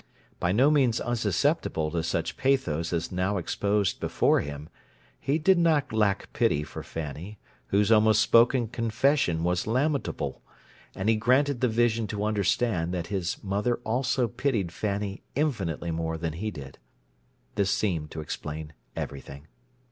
[0.39, 4.67] By no means unsusceptible to such pathos as that now exposed before him,
[5.19, 10.41] he did not lack pity for Fanny, whose almost spoken confession was lamentable;
[10.95, 15.91] and he was granted the vision to understand that his mother also pitied Fanny infinitely
[15.91, 16.79] more than he did.
[17.53, 19.45] This seemed to explain everything.